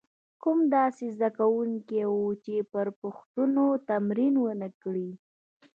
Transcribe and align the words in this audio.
کم 0.43 0.57
داسې 0.75 1.05
زده 1.15 1.29
کوونکي 1.37 2.01
وو 2.11 2.25
چې 2.45 2.55
پر 2.71 2.87
پوښتنو 3.01 3.65
تمرین 3.89 4.33
ونه 4.39 4.69
کړي. 4.81 5.09